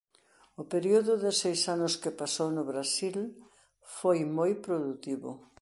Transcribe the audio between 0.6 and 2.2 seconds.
O período de seis anos que